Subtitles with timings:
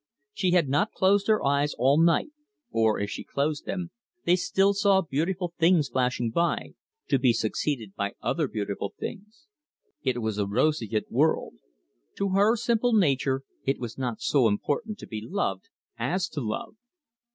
[0.33, 2.31] She had not closed her eyes all night,
[2.71, 3.91] or, if she closed them,
[4.25, 6.73] they still saw beautiful things flashing by,
[7.07, 9.45] to be succeeded by other beautiful things.
[10.01, 11.53] It was a roseate world.
[12.17, 15.69] To her simple nature it was not so important to be loved
[15.99, 16.77] as to love.